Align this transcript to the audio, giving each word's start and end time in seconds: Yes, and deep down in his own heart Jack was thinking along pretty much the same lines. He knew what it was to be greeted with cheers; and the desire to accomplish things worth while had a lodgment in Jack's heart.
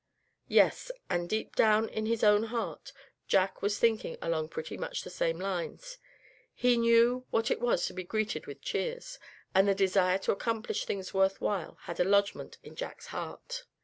Yes, 0.47 0.89
and 1.11 1.29
deep 1.29 1.55
down 1.55 1.87
in 1.87 2.07
his 2.07 2.23
own 2.23 2.45
heart 2.45 2.91
Jack 3.27 3.61
was 3.61 3.77
thinking 3.77 4.17
along 4.19 4.49
pretty 4.49 4.75
much 4.75 5.03
the 5.03 5.11
same 5.11 5.39
lines. 5.39 5.99
He 6.55 6.75
knew 6.75 7.27
what 7.29 7.51
it 7.51 7.61
was 7.61 7.85
to 7.85 7.93
be 7.93 8.03
greeted 8.03 8.47
with 8.47 8.63
cheers; 8.63 9.19
and 9.53 9.67
the 9.67 9.75
desire 9.75 10.17
to 10.17 10.31
accomplish 10.31 10.85
things 10.85 11.13
worth 11.13 11.39
while 11.39 11.77
had 11.81 11.99
a 11.99 12.03
lodgment 12.03 12.57
in 12.63 12.75
Jack's 12.75 13.09
heart. 13.13 13.65